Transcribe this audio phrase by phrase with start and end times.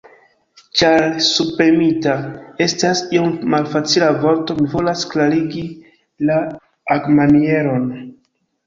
[0.79, 2.15] Ĉar 'subpremita'
[2.67, 5.67] estas iom malfacila vorto, mi volas klarigi
[6.31, 6.41] la
[6.99, 7.89] agmanieron.